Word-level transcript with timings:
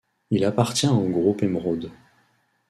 Il 0.31 0.43
appartient 0.45 0.87
au 0.87 1.07
groupe 1.09 1.43
Emeraude. 1.43 1.91